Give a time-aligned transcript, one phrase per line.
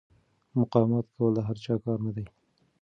[0.57, 2.25] مقاومت کول د هر چا کار نه دی.